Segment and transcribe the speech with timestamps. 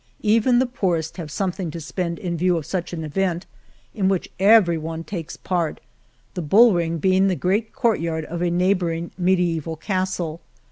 [0.23, 3.45] Even the poorest have something to spend in view of such an event,
[3.93, 5.79] in which everyone takes part,
[6.33, 10.41] the bull ring being the great courtyard of a neighboring mediaeval castle.